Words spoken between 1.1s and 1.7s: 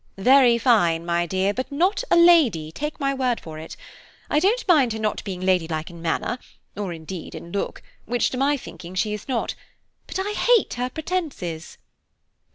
dear,